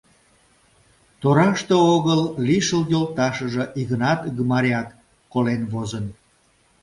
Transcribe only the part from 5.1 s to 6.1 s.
колен возын.